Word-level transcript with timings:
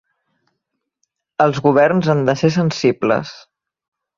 Els 1.45 1.61
governs 1.67 2.09
han 2.15 2.25
de 2.31 2.35
ser 2.43 2.53
sensibles. 2.59 3.37